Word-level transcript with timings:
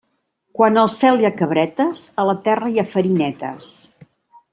Quan 0.59 0.79
al 0.83 0.87
cel 0.93 1.19
hi 1.23 1.27
ha 1.29 1.33
cabretes, 1.41 2.01
a 2.23 2.25
la 2.31 2.35
terra 2.47 2.71
hi 2.77 2.81
ha 2.81 2.87
farinetes. 2.95 3.69